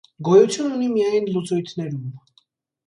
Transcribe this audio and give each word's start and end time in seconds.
Գոյություն 0.27 0.71
ունի 0.77 0.89
միայն 0.95 1.31
լուծույթներում։ 1.37 2.11